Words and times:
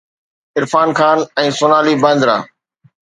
Irfan 0.59 0.89
Khan 0.99 1.19
۽ 1.43 1.53
Sonali 1.59 1.95
Bandra 2.07 2.37